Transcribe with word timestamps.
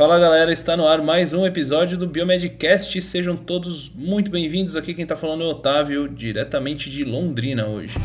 Fala 0.00 0.18
galera, 0.18 0.50
está 0.50 0.78
no 0.78 0.88
ar 0.88 1.02
mais 1.02 1.34
um 1.34 1.44
episódio 1.44 1.98
do 1.98 2.06
Biomedcast. 2.06 3.02
Sejam 3.02 3.36
todos 3.36 3.90
muito 3.94 4.30
bem-vindos. 4.30 4.74
Aqui 4.74 4.94
quem 4.94 5.02
está 5.02 5.14
falando 5.14 5.42
é 5.42 5.46
o 5.46 5.50
Otávio, 5.50 6.08
diretamente 6.08 6.88
de 6.88 7.04
Londrina 7.04 7.66
hoje. 7.66 7.98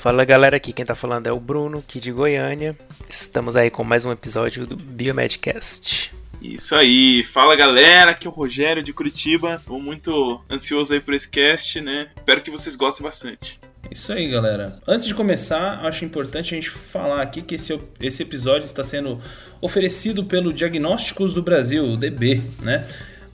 Fala 0.00 0.24
galera, 0.24 0.56
aqui 0.56 0.72
quem 0.72 0.84
tá 0.84 0.96
falando 0.96 1.28
é 1.28 1.32
o 1.32 1.38
Bruno, 1.38 1.78
aqui 1.78 2.00
de 2.00 2.10
Goiânia. 2.10 2.76
Estamos 3.08 3.54
aí 3.54 3.70
com 3.70 3.84
mais 3.84 4.04
um 4.04 4.10
episódio 4.10 4.66
do 4.66 4.74
Biomedcast. 4.74 6.18
Isso 6.40 6.74
aí, 6.74 7.22
fala 7.22 7.54
galera, 7.54 8.12
aqui 8.12 8.26
é 8.26 8.30
o 8.30 8.32
Rogério 8.32 8.82
de 8.82 8.92
Curitiba. 8.92 9.56
Estou 9.56 9.80
muito 9.80 10.40
ansioso 10.50 10.94
aí 10.94 11.00
por 11.00 11.12
esse 11.12 11.30
cast, 11.30 11.80
né? 11.80 12.08
Espero 12.16 12.40
que 12.40 12.50
vocês 12.50 12.76
gostem 12.76 13.04
bastante. 13.04 13.60
Isso 13.90 14.12
aí, 14.12 14.28
galera. 14.28 14.80
Antes 14.86 15.06
de 15.06 15.14
começar, 15.14 15.84
acho 15.84 16.04
importante 16.04 16.54
a 16.54 16.56
gente 16.56 16.70
falar 16.70 17.20
aqui 17.20 17.42
que 17.42 17.56
esse, 17.56 17.78
esse 18.00 18.22
episódio 18.22 18.64
está 18.64 18.82
sendo 18.82 19.20
oferecido 19.60 20.24
pelo 20.24 20.52
Diagnósticos 20.52 21.34
do 21.34 21.42
Brasil, 21.42 21.84
o 21.84 21.96
DB, 21.96 22.40
né? 22.62 22.86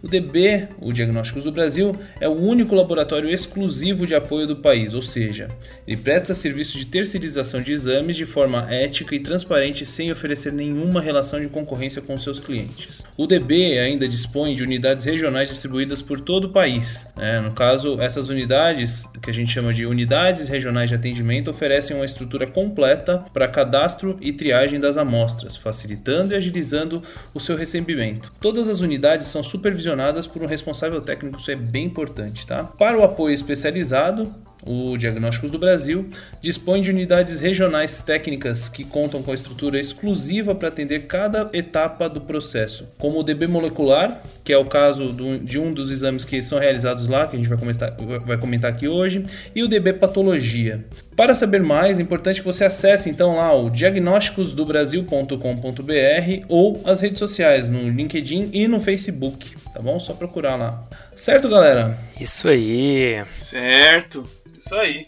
O 0.07 0.09
DB, 0.09 0.69
o 0.81 0.93
Diagnósticos 0.93 1.43
do 1.43 1.51
Brasil, 1.51 1.99
é 2.21 2.29
o 2.29 2.33
único 2.33 2.77
laboratório 2.77 3.29
exclusivo 3.29 4.07
de 4.07 4.15
apoio 4.15 4.47
do 4.47 4.55
país, 4.55 4.95
ou 4.95 5.03
seja, 5.03 5.49
ele 5.85 5.97
presta 5.97 6.33
serviço 6.33 6.79
de 6.79 6.87
terceirização 6.87 7.61
de 7.61 7.73
exames 7.73 8.15
de 8.15 8.25
forma 8.25 8.73
ética 8.73 9.17
e 9.17 9.21
transparente 9.21 9.85
sem 9.85 10.13
oferecer 10.13 10.53
nenhuma 10.53 11.01
relação 11.01 11.41
de 11.41 11.49
concorrência 11.49 12.01
com 12.01 12.17
seus 12.17 12.39
clientes. 12.39 13.03
O 13.17 13.27
DB 13.27 13.81
ainda 13.81 14.07
dispõe 14.07 14.55
de 14.55 14.63
unidades 14.63 15.03
regionais 15.05 15.49
distribuídas 15.49 16.01
por 16.03 16.21
todo 16.21 16.45
o 16.45 16.51
país. 16.51 17.09
Né? 17.17 17.41
No 17.41 17.51
caso, 17.51 18.01
essas 18.01 18.29
unidades, 18.29 19.09
que 19.21 19.31
a 19.31 19.35
gente 19.35 19.51
chama 19.51 19.75
de 19.75 19.87
unidades 19.87 20.47
regionais 20.49 20.89
de 20.89 20.95
atendimento, 20.95 21.51
oferecem 21.51 21.97
uma 21.97 22.05
estrutura 22.05 22.47
completa 22.47 23.25
para 23.35 23.49
cadastro 23.49 24.17
e 24.21 24.33
triagem 24.33 24.79
das 24.79 24.97
amostras, 24.97 25.57
facilitando 25.57 26.33
e 26.33 26.37
agilizando 26.37 27.03
o 27.35 27.41
seu 27.41 27.57
recebimento. 27.57 28.31
Todas 28.41 28.69
as 28.69 28.83
unidades 28.83 29.27
são 29.27 29.43
supervisionadas 29.43 29.96
por 30.27 30.43
um 30.43 30.47
responsável 30.47 31.01
técnico, 31.01 31.39
isso 31.39 31.51
é 31.51 31.57
bem 31.57 31.85
importante, 31.87 32.47
tá? 32.47 32.65
Para 32.65 32.99
o 32.99 33.05
apoio 33.05 33.35
especializado, 33.35 34.25
o 34.67 34.97
Diagnósticos 34.97 35.51
do 35.51 35.59
Brasil 35.59 36.09
dispõe 36.41 36.83
de 36.83 36.91
unidades 36.91 37.41
regionais 37.41 38.03
técnicas 38.03 38.69
que 38.69 38.85
contam 38.85 39.23
com 39.23 39.31
a 39.31 39.35
estrutura 39.35 39.79
exclusiva 39.79 40.55
para 40.55 40.69
atender 40.69 41.07
cada 41.07 41.49
etapa 41.53 42.09
do 42.09 42.21
processo, 42.21 42.89
como 42.99 43.21
o 43.21 43.23
DB 43.23 43.47
molecular, 43.47 44.21
que 44.45 44.53
é 44.53 44.59
o 44.59 44.65
caso 44.65 45.13
do, 45.13 45.39
de 45.39 45.59
um 45.59 45.73
dos 45.73 45.91
exames 45.91 46.25
que 46.25 46.43
são 46.43 46.59
realizados 46.59 47.07
lá, 47.07 47.27
que 47.27 47.37
a 47.37 47.39
gente 47.39 47.49
vai 47.49 47.59
comentar, 47.59 47.97
vai 48.25 48.37
comentar 48.37 48.73
aqui 48.73 48.89
hoje, 48.89 49.25
e 49.55 49.63
o 49.63 49.69
DB 49.69 49.93
patologia. 49.93 50.85
Para 51.15 51.35
saber 51.35 51.63
mais, 51.63 51.99
é 51.99 52.03
importante 52.03 52.41
que 52.41 52.47
você 52.47 52.65
acesse 52.65 53.09
então 53.09 53.37
lá 53.37 53.55
o 53.55 53.71
diagnósticosdobrasil.com.br 53.71 56.45
ou 56.49 56.83
as 56.85 57.01
redes 57.01 57.19
sociais 57.19 57.69
no 57.69 57.89
LinkedIn 57.89 58.51
e 58.53 58.69
no 58.69 58.81
Facebook, 58.81 59.55
tá 59.73 59.81
bom? 59.81 59.99
Só 59.99 60.13
procurar 60.13 60.57
lá. 60.57 60.85
Certo, 61.17 61.49
galera? 61.49 61.99
Isso 62.21 62.49
aí. 62.49 63.25
Certo. 63.39 64.29
Isso 64.59 64.75
aí. 64.75 65.07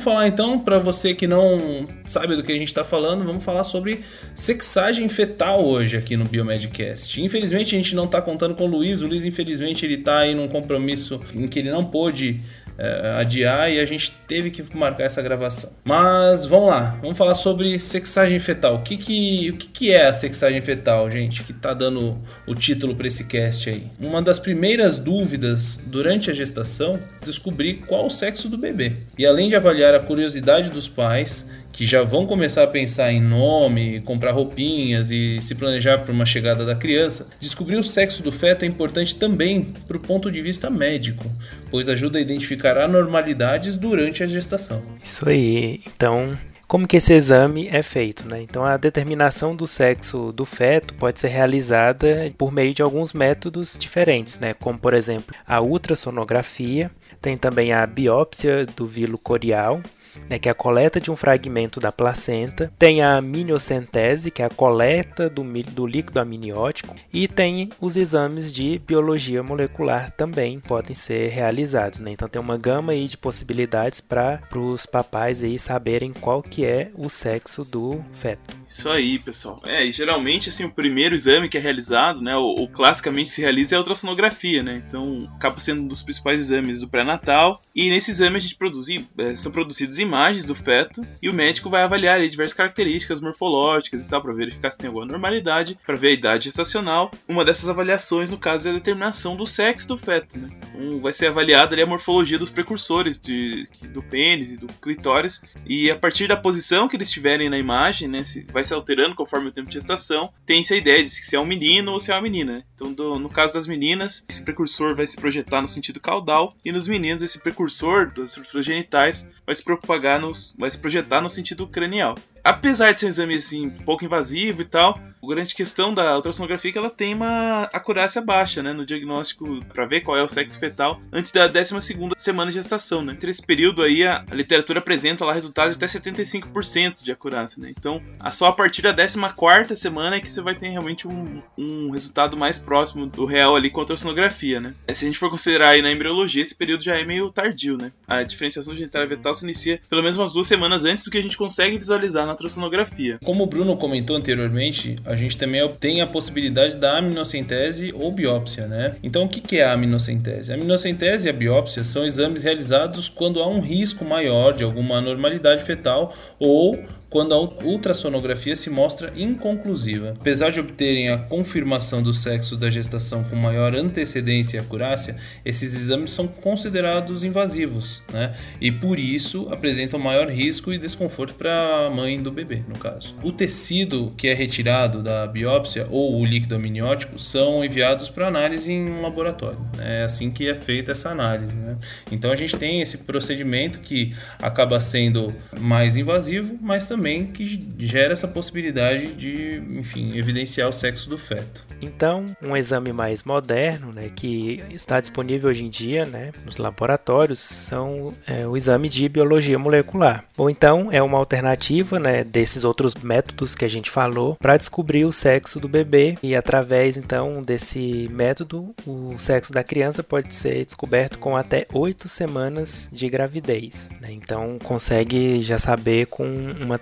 Vamos 0.00 0.14
falar 0.14 0.28
então, 0.28 0.58
para 0.58 0.78
você 0.78 1.14
que 1.14 1.26
não 1.26 1.86
sabe 2.06 2.34
do 2.34 2.42
que 2.42 2.50
a 2.50 2.54
gente 2.54 2.68
está 2.68 2.82
falando, 2.82 3.22
vamos 3.22 3.44
falar 3.44 3.64
sobre 3.64 4.00
sexagem 4.34 5.06
fetal 5.10 5.62
hoje 5.62 5.94
aqui 5.94 6.16
no 6.16 6.24
Biomedcast. 6.24 7.22
Infelizmente 7.22 7.74
a 7.74 7.78
gente 7.78 7.94
não 7.94 8.06
está 8.06 8.22
contando 8.22 8.54
com 8.54 8.64
o 8.64 8.66
Luiz, 8.66 9.02
o 9.02 9.06
Luiz 9.06 9.26
infelizmente 9.26 9.84
ele 9.84 9.96
está 9.96 10.20
aí 10.20 10.34
num 10.34 10.48
compromisso 10.48 11.20
em 11.34 11.46
que 11.46 11.58
ele 11.58 11.70
não 11.70 11.84
pôde 11.84 12.40
é, 12.80 13.20
adiar 13.20 13.70
e 13.70 13.78
a 13.78 13.84
gente 13.84 14.10
teve 14.26 14.50
que 14.50 14.64
marcar 14.74 15.04
essa 15.04 15.20
gravação. 15.20 15.70
Mas 15.84 16.46
vamos 16.46 16.68
lá, 16.68 16.98
vamos 17.02 17.18
falar 17.18 17.34
sobre 17.34 17.78
sexagem 17.78 18.38
fetal. 18.38 18.76
O 18.76 18.82
que, 18.82 18.96
que, 18.96 19.50
o 19.50 19.56
que, 19.56 19.68
que 19.68 19.92
é 19.92 20.06
a 20.06 20.12
sexagem 20.12 20.60
fetal, 20.62 21.10
gente, 21.10 21.44
que 21.44 21.52
tá 21.52 21.74
dando 21.74 22.18
o 22.46 22.54
título 22.54 22.94
para 22.94 23.06
esse 23.06 23.24
cast 23.24 23.68
aí? 23.68 23.86
Uma 24.00 24.22
das 24.22 24.38
primeiras 24.38 24.98
dúvidas 24.98 25.78
durante 25.86 26.30
a 26.30 26.34
gestação, 26.34 26.98
descobrir 27.22 27.74
qual 27.86 28.06
o 28.06 28.10
sexo 28.10 28.48
do 28.48 28.56
bebê. 28.56 28.94
E 29.18 29.26
além 29.26 29.48
de 29.48 29.56
avaliar 29.56 29.94
a 29.94 30.00
curiosidade 30.00 30.70
dos 30.70 30.88
pais, 30.88 31.46
que 31.72 31.86
já 31.86 32.02
vão 32.02 32.26
começar 32.26 32.64
a 32.64 32.66
pensar 32.66 33.12
em 33.12 33.20
nome, 33.20 34.00
comprar 34.00 34.32
roupinhas 34.32 35.10
e 35.10 35.40
se 35.40 35.54
planejar 35.54 35.98
para 35.98 36.12
uma 36.12 36.26
chegada 36.26 36.64
da 36.64 36.74
criança, 36.74 37.26
descobrir 37.38 37.76
o 37.76 37.84
sexo 37.84 38.22
do 38.22 38.32
feto 38.32 38.64
é 38.64 38.68
importante 38.68 39.14
também 39.16 39.72
para 39.86 39.96
o 39.96 40.00
ponto 40.00 40.30
de 40.30 40.40
vista 40.42 40.68
médico, 40.68 41.24
pois 41.70 41.88
ajuda 41.88 42.18
a 42.18 42.22
identificar 42.22 42.76
anormalidades 42.76 43.76
durante 43.76 44.22
a 44.22 44.26
gestação. 44.26 44.82
Isso 45.02 45.28
aí. 45.28 45.80
Então, 45.86 46.36
como 46.70 46.86
que 46.86 46.98
esse 46.98 47.12
exame 47.12 47.68
é 47.68 47.82
feito, 47.82 48.28
né? 48.28 48.40
Então 48.42 48.64
a 48.64 48.76
determinação 48.76 49.56
do 49.56 49.66
sexo 49.66 50.32
do 50.32 50.44
feto 50.44 50.94
pode 50.94 51.18
ser 51.18 51.26
realizada 51.26 52.32
por 52.38 52.52
meio 52.52 52.72
de 52.72 52.80
alguns 52.80 53.12
métodos 53.12 53.76
diferentes, 53.76 54.38
né? 54.38 54.54
Como 54.54 54.78
por 54.78 54.94
exemplo 54.94 55.34
a 55.44 55.60
ultrassonografia, 55.60 56.90
tem 57.20 57.36
também 57.36 57.72
a 57.72 57.84
biópsia 57.84 58.66
do 58.66 58.86
vilo 58.86 59.18
corial 59.18 59.80
né, 60.28 60.38
que 60.38 60.48
é 60.48 60.52
a 60.52 60.54
coleta 60.54 61.00
de 61.00 61.10
um 61.10 61.16
fragmento 61.16 61.80
da 61.80 61.92
placenta, 61.92 62.72
tem 62.78 63.02
a 63.02 63.20
miniocentese, 63.20 64.30
que 64.30 64.42
é 64.42 64.44
a 64.44 64.50
coleta 64.50 65.28
do, 65.28 65.42
do 65.42 65.86
líquido 65.86 66.20
amniótico, 66.20 66.94
e 67.12 67.26
tem 67.26 67.70
os 67.80 67.96
exames 67.96 68.52
de 68.52 68.78
biologia 68.78 69.42
molecular 69.42 70.10
também 70.10 70.60
podem 70.60 70.94
ser 70.94 71.28
realizados. 71.28 72.00
Né? 72.00 72.12
Então 72.12 72.28
tem 72.28 72.40
uma 72.40 72.56
gama 72.56 72.92
aí 72.92 73.06
de 73.06 73.16
possibilidades 73.16 74.00
para 74.00 74.40
os 74.54 74.86
papais 74.86 75.42
aí 75.42 75.58
saberem 75.58 76.12
qual 76.12 76.42
que 76.42 76.64
é 76.64 76.90
o 76.94 77.08
sexo 77.08 77.64
do 77.64 78.04
feto. 78.12 78.59
Isso 78.70 78.88
aí, 78.88 79.18
pessoal. 79.18 79.60
É, 79.64 79.84
e 79.84 79.90
geralmente 79.90 80.48
assim 80.48 80.64
o 80.64 80.70
primeiro 80.70 81.12
exame 81.12 81.48
que 81.48 81.58
é 81.58 81.60
realizado, 81.60 82.22
né, 82.22 82.36
ou, 82.36 82.68
classicamente 82.68 83.30
se 83.30 83.40
realiza 83.40 83.74
é 83.74 83.76
a 83.76 83.80
ultrassonografia, 83.80 84.62
né? 84.62 84.84
Então 84.86 85.28
acaba 85.34 85.58
sendo 85.58 85.82
um 85.82 85.88
dos 85.88 86.02
principais 86.02 86.38
exames 86.38 86.80
do 86.80 86.88
pré-natal. 86.88 87.60
E 87.74 87.90
nesse 87.90 88.12
exame 88.12 88.36
a 88.36 88.40
gente 88.40 88.54
produz, 88.54 88.86
é, 89.18 89.34
são 89.34 89.50
produzidas 89.50 89.98
imagens 89.98 90.46
do 90.46 90.54
feto 90.54 91.04
e 91.20 91.28
o 91.28 91.34
médico 91.34 91.68
vai 91.68 91.82
avaliar 91.82 92.16
ali, 92.16 92.30
diversas 92.30 92.56
características 92.56 93.20
morfológicas 93.20 94.06
e 94.06 94.10
tal 94.10 94.22
para 94.22 94.32
verificar 94.32 94.70
se 94.70 94.78
tem 94.78 94.86
alguma 94.86 95.04
normalidade, 95.04 95.76
para 95.84 95.96
ver 95.96 96.08
a 96.08 96.12
idade 96.12 96.44
gestacional. 96.44 97.10
Uma 97.28 97.44
dessas 97.44 97.68
avaliações, 97.68 98.30
no 98.30 98.38
caso, 98.38 98.68
é 98.68 98.70
a 98.70 98.74
determinação 98.74 99.34
do 99.34 99.48
sexo 99.48 99.88
do 99.88 99.98
feto. 99.98 100.38
Né? 100.38 100.48
Então, 100.74 101.00
vai 101.00 101.12
ser 101.12 101.26
avaliada 101.26 101.74
ali 101.74 101.82
a 101.82 101.86
morfologia 101.86 102.38
dos 102.38 102.50
precursores 102.50 103.20
de, 103.20 103.68
do 103.88 104.00
pênis 104.00 104.52
e 104.52 104.58
do 104.58 104.68
clitóris 104.74 105.42
e 105.66 105.90
a 105.90 105.96
partir 105.96 106.28
da 106.28 106.36
posição 106.36 106.88
que 106.88 106.96
eles 106.96 107.08
estiverem 107.08 107.50
na 107.50 107.58
imagem, 107.58 108.06
né, 108.06 108.22
se 108.22 108.46
vai 108.52 108.59
se 108.64 108.74
alterando 108.74 109.14
conforme 109.14 109.48
o 109.48 109.52
tempo 109.52 109.68
de 109.68 109.74
gestação, 109.74 110.32
tem-se 110.44 110.74
a 110.74 110.76
ideia 110.76 111.02
de 111.02 111.08
se 111.08 111.36
é 111.36 111.40
um 111.40 111.46
menino 111.46 111.92
ou 111.92 112.00
se 112.00 112.10
é 112.10 112.14
uma 112.14 112.22
menina. 112.22 112.40
Né? 112.40 112.64
Então, 112.74 112.92
do, 112.92 113.18
no 113.18 113.28
caso 113.28 113.54
das 113.54 113.66
meninas, 113.66 114.24
esse 114.28 114.42
precursor 114.42 114.96
vai 114.96 115.06
se 115.06 115.16
projetar 115.16 115.60
no 115.60 115.68
sentido 115.68 116.00
caudal 116.00 116.54
e 116.64 116.72
nos 116.72 116.88
meninos 116.88 117.22
esse 117.22 117.38
precursor 117.38 118.12
das 118.12 118.30
estruturas 118.30 118.66
genitais 118.66 119.28
vai 119.44 119.54
se 119.54 119.62
propagar 119.62 120.20
nos, 120.20 120.56
vai 120.58 120.70
se 120.70 120.78
projetar 120.78 121.20
no 121.20 121.30
sentido 121.30 121.66
cranial 121.66 122.16
apesar 122.44 122.92
de 122.92 123.00
ser 123.00 123.06
um 123.06 123.08
exame 123.10 123.34
assim, 123.34 123.70
pouco 123.70 124.04
invasivo 124.04 124.62
e 124.62 124.64
tal, 124.64 124.98
a 125.22 125.26
grande 125.26 125.54
questão 125.54 125.94
da 125.94 126.16
ultrassonografia 126.16 126.70
é 126.70 126.72
que 126.72 126.78
ela 126.78 126.90
tem 126.90 127.14
uma 127.14 127.64
acurácia 127.72 128.22
baixa, 128.22 128.62
né, 128.62 128.72
no 128.72 128.86
diagnóstico 128.86 129.60
para 129.66 129.86
ver 129.86 130.00
qual 130.00 130.16
é 130.16 130.22
o 130.22 130.28
sexo 130.28 130.58
fetal 130.58 131.00
antes 131.12 131.30
da 131.32 131.46
12 131.46 131.74
semana 132.16 132.50
de 132.50 132.56
gestação, 132.56 133.02
né. 133.02 133.12
Entre 133.12 133.30
esse 133.30 133.44
período 133.44 133.82
aí 133.82 134.04
a, 134.04 134.24
a 134.30 134.34
literatura 134.34 134.78
apresenta 134.78 135.24
lá 135.24 135.32
resultados 135.32 135.76
de 135.76 135.84
até 135.84 135.86
75% 135.86 137.02
de 137.02 137.12
acurácia, 137.12 137.62
né. 137.62 137.72
Então, 137.76 138.02
só 138.32 138.49
a 138.50 138.52
partir 138.52 138.82
da 138.82 138.94
14 138.94 139.76
semana 139.76 140.16
é 140.16 140.20
que 140.20 140.30
você 140.30 140.42
vai 140.42 140.54
ter 140.54 140.68
realmente 140.68 141.06
um, 141.06 141.40
um 141.56 141.90
resultado 141.90 142.36
mais 142.36 142.58
próximo 142.58 143.06
do 143.06 143.24
real 143.24 143.56
ali 143.56 143.70
com 143.70 143.80
a 143.80 143.82
ultrassonografia, 143.82 144.60
né. 144.60 144.74
Se 144.92 145.04
a 145.04 145.08
gente 145.08 145.18
for 145.18 145.30
considerar 145.30 145.70
aí 145.70 145.82
na 145.82 145.90
embriologia, 145.90 146.42
esse 146.42 146.54
período 146.54 146.82
já 146.82 146.98
é 146.98 147.04
meio 147.04 147.30
tardio, 147.30 147.76
né. 147.76 147.92
A 148.06 148.22
diferenciação 148.22 148.74
genital 148.74 149.06
vetal 149.06 149.32
se 149.32 149.44
inicia 149.44 149.80
pelo 149.88 150.02
menos 150.02 150.18
umas 150.18 150.32
duas 150.32 150.46
semanas 150.46 150.84
antes 150.84 151.04
do 151.04 151.10
que 151.10 151.18
a 151.18 151.22
gente 151.22 151.36
consegue 151.36 151.78
visualizar 151.78 152.26
na 152.26 152.32
ultrassonografia. 152.32 153.18
Como 153.24 153.44
o 153.44 153.46
Bruno 153.46 153.76
comentou 153.76 154.16
anteriormente, 154.16 154.96
a 155.04 155.14
gente 155.14 155.38
também 155.38 155.66
tem 155.78 156.00
a 156.00 156.06
possibilidade 156.06 156.76
da 156.76 156.98
aminocentese 156.98 157.92
ou 157.94 158.10
biópsia, 158.12 158.66
né? 158.66 158.96
Então, 159.02 159.24
o 159.24 159.28
que 159.28 159.58
é 159.58 159.64
a 159.64 159.72
aminocentese? 159.72 160.52
A 160.52 160.54
aminocentese 160.56 161.26
e 161.26 161.30
a 161.30 161.32
biópsia 161.32 161.84
são 161.84 162.04
exames 162.04 162.42
realizados 162.42 163.08
quando 163.08 163.40
há 163.40 163.48
um 163.48 163.60
risco 163.60 164.04
maior 164.04 164.52
de 164.52 164.64
alguma 164.64 164.96
anormalidade 164.98 165.64
fetal 165.64 166.14
ou 166.38 166.84
quando 167.10 167.34
a 167.34 167.40
ultrassonografia 167.64 168.54
se 168.54 168.70
mostra 168.70 169.12
inconclusiva. 169.16 170.14
Apesar 170.18 170.50
de 170.50 170.60
obterem 170.60 171.10
a 171.10 171.18
confirmação 171.18 172.02
do 172.02 172.14
sexo 172.14 172.56
da 172.56 172.70
gestação 172.70 173.24
com 173.24 173.34
maior 173.34 173.74
antecedência 173.74 174.56
e 174.56 174.60
acurácia, 174.60 175.16
esses 175.44 175.74
exames 175.74 176.12
são 176.12 176.28
considerados 176.28 177.24
invasivos, 177.24 178.00
né? 178.12 178.32
E 178.60 178.70
por 178.70 178.98
isso 178.98 179.48
apresentam 179.50 179.98
maior 179.98 180.28
risco 180.28 180.72
e 180.72 180.78
desconforto 180.78 181.34
para 181.34 181.86
a 181.86 181.90
mãe 181.90 182.22
do 182.22 182.30
bebê, 182.30 182.62
no 182.68 182.78
caso. 182.78 183.16
O 183.22 183.32
tecido 183.32 184.12
que 184.16 184.28
é 184.28 184.34
retirado 184.34 185.02
da 185.02 185.26
biópsia 185.26 185.86
ou 185.90 186.20
o 186.20 186.24
líquido 186.24 186.54
amniótico 186.54 187.18
são 187.18 187.64
enviados 187.64 188.08
para 188.08 188.28
análise 188.28 188.70
em 188.70 188.88
um 188.88 189.02
laboratório. 189.02 189.58
É 189.80 190.04
assim 190.04 190.30
que 190.30 190.48
é 190.48 190.54
feita 190.54 190.92
essa 190.92 191.10
análise. 191.10 191.56
Né? 191.56 191.76
Então 192.12 192.30
a 192.30 192.36
gente 192.36 192.56
tem 192.56 192.80
esse 192.80 192.98
procedimento 192.98 193.80
que 193.80 194.14
acaba 194.40 194.78
sendo 194.78 195.34
mais 195.58 195.96
invasivo, 195.96 196.56
mas 196.60 196.86
também 196.86 196.99
que 197.26 197.60
gera 197.78 198.12
essa 198.12 198.28
possibilidade 198.28 199.12
de, 199.14 199.62
enfim, 199.78 200.16
evidenciar 200.16 200.68
o 200.68 200.72
sexo 200.72 201.08
do 201.08 201.18
feto. 201.18 201.64
Então, 201.82 202.26
um 202.42 202.56
exame 202.56 202.92
mais 202.92 203.24
moderno, 203.24 203.92
né, 203.92 204.10
que 204.14 204.62
está 204.70 205.00
disponível 205.00 205.50
hoje 205.50 205.64
em 205.64 205.70
dia, 205.70 206.04
né, 206.04 206.30
nos 206.44 206.58
laboratórios, 206.58 207.38
são 207.38 208.14
é, 208.26 208.46
o 208.46 208.56
exame 208.56 208.88
de 208.88 209.08
biologia 209.08 209.58
molecular. 209.58 210.24
Ou 210.36 210.50
então 210.50 210.88
é 210.92 211.02
uma 211.02 211.18
alternativa, 211.18 211.98
né, 211.98 212.22
desses 212.22 212.64
outros 212.64 212.94
métodos 212.94 213.54
que 213.54 213.64
a 213.64 213.68
gente 213.68 213.90
falou 213.90 214.36
para 214.36 214.56
descobrir 214.56 215.04
o 215.04 215.12
sexo 215.12 215.58
do 215.58 215.68
bebê 215.68 216.16
e 216.22 216.34
através 216.34 216.96
então 216.96 217.42
desse 217.42 218.08
método 218.10 218.74
o 218.86 219.18
sexo 219.18 219.52
da 219.52 219.64
criança 219.64 220.02
pode 220.02 220.34
ser 220.34 220.64
descoberto 220.64 221.18
com 221.18 221.36
até 221.36 221.66
oito 221.72 222.08
semanas 222.08 222.88
de 222.92 223.08
gravidez. 223.08 223.90
Né? 224.00 224.12
Então 224.12 224.58
consegue 224.62 225.40
já 225.40 225.58
saber 225.58 226.06
com 226.06 226.26
uma 226.60 226.78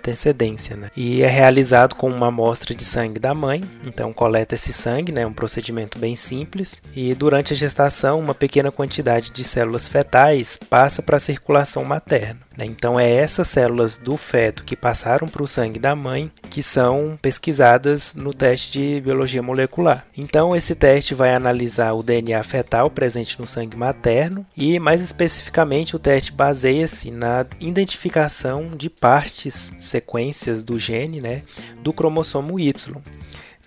Né? 0.75 0.91
E 0.95 1.21
é 1.21 1.27
realizado 1.27 1.95
com 1.95 2.09
uma 2.09 2.27
amostra 2.27 2.73
de 2.73 2.83
sangue 2.83 3.19
da 3.19 3.33
mãe. 3.33 3.63
Então 3.83 4.13
coleta 4.13 4.55
esse 4.55 4.73
sangue, 4.73 5.11
né? 5.11 5.25
um 5.25 5.33
procedimento 5.33 5.97
bem 5.97 6.15
simples. 6.15 6.81
E 6.95 7.13
durante 7.13 7.53
a 7.53 7.55
gestação, 7.55 8.19
uma 8.19 8.33
pequena 8.33 8.71
quantidade 8.71 9.31
de 9.31 9.43
células 9.43 9.87
fetais 9.87 10.57
passa 10.69 11.01
para 11.01 11.17
a 11.17 11.19
circulação 11.19 11.83
materna. 11.83 12.39
Né? 12.57 12.65
Então 12.65 12.99
é 12.99 13.09
essas 13.09 13.47
células 13.47 13.95
do 13.95 14.17
feto 14.17 14.63
que 14.63 14.75
passaram 14.75 15.27
para 15.27 15.43
o 15.43 15.47
sangue 15.47 15.79
da 15.79 15.95
mãe 15.95 16.31
que 16.49 16.63
são 16.63 17.17
pesquisadas 17.21 18.15
no 18.15 18.33
teste 18.33 18.71
de 18.71 19.01
biologia 19.01 19.41
molecular. 19.41 20.05
Então 20.17 20.55
esse 20.55 20.75
teste 20.75 21.13
vai 21.13 21.33
analisar 21.33 21.93
o 21.93 22.03
DNA 22.03 22.43
fetal 22.43 22.89
presente 22.89 23.39
no 23.39 23.47
sangue 23.47 23.77
materno 23.77 24.45
e 24.55 24.79
mais 24.79 25.01
especificamente 25.01 25.95
o 25.95 25.99
teste 25.99 26.31
baseia-se 26.31 27.11
na 27.11 27.45
identificação 27.59 28.71
de 28.75 28.89
partes, 28.89 29.71
sequências 29.77 30.63
do 30.63 30.79
gene, 30.79 31.21
né, 31.21 31.43
do 31.81 31.93
cromossomo 31.93 32.59
Y 32.59 32.73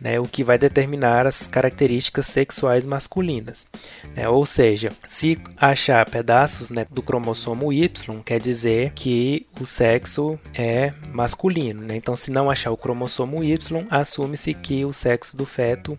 né, 0.03 0.19
o 0.19 0.25
que 0.25 0.43
vai 0.43 0.59
determinar 0.59 1.27
as 1.27 1.47
características 1.47 2.27
sexuais 2.27 2.85
masculinas. 2.85 3.69
Né? 4.17 4.29
Ou 4.29 4.45
seja, 4.45 4.91
se 5.07 5.39
achar 5.57 6.09
pedaços 6.11 6.71
né, 6.71 6.85
do 6.91 7.01
cromossomo 7.01 7.73
Y, 7.73 8.21
quer 8.25 8.41
dizer 8.41 8.91
que 8.95 9.47
o 9.61 9.65
sexo 9.65 10.39
é 10.55 10.93
masculino. 11.13 11.83
Né? 11.83 11.95
Então, 11.95 12.17
se 12.17 12.33
não 12.33 12.51
achar 12.51 12.73
o 12.73 12.77
cromossomo 12.77 13.45
Y, 13.45 13.87
assume-se 13.89 14.53
que 14.55 14.85
o 14.85 14.93
sexo 14.93 15.37
do 15.37 15.47
feto 15.47 15.97